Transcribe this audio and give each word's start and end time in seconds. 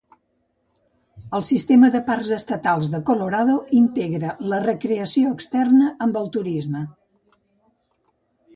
El 1.39 1.43
sistema 1.49 1.89
de 1.95 2.01
parcs 2.07 2.31
estatals 2.37 2.89
del 2.95 3.03
Colorado 3.09 3.59
integra 3.81 4.33
la 4.55 4.63
recreació 4.65 5.37
externa 5.37 5.93
amb 6.07 6.21
el 6.23 6.33
turisme. 6.39 6.85